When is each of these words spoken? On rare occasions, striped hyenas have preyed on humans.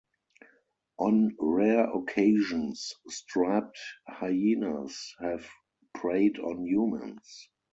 On 0.97 1.35
rare 1.39 1.87
occasions, 1.95 2.95
striped 3.07 3.77
hyenas 4.07 5.13
have 5.19 5.47
preyed 5.93 6.39
on 6.39 6.65
humans. 6.65 7.49